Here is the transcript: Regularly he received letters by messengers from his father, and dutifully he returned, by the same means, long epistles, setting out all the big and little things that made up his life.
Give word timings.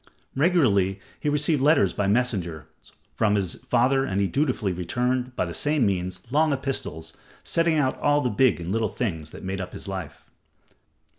Regularly 0.35 0.99
he 1.19 1.29
received 1.29 1.61
letters 1.61 1.93
by 1.93 2.07
messengers 2.07 2.65
from 3.13 3.35
his 3.35 3.61
father, 3.69 4.03
and 4.03 4.31
dutifully 4.31 4.73
he 4.73 4.79
returned, 4.79 5.35
by 5.35 5.45
the 5.45 5.53
same 5.53 5.85
means, 5.85 6.21
long 6.31 6.51
epistles, 6.51 7.13
setting 7.43 7.77
out 7.77 7.99
all 7.99 8.19
the 8.19 8.31
big 8.31 8.59
and 8.59 8.71
little 8.71 8.89
things 8.89 9.29
that 9.29 9.43
made 9.43 9.61
up 9.61 9.73
his 9.73 9.87
life. 9.87 10.31